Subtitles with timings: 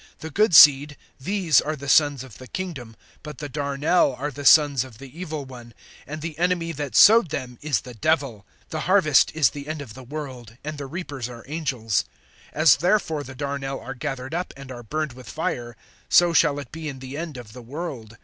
[0.17, 4.45] The good seed, these are the sons of the kingdom; but the darnel are the
[4.45, 5.75] sons of the evil one,
[6.07, 8.43] (39)and the enemy that sowed them is the Devil.
[8.69, 12.05] The harvest is the end of the world; and the reapers are angels.
[12.55, 15.77] (40)As therefore the darnel are gathered up and are burned with fire,
[16.09, 18.17] so shall it be in the end of the world.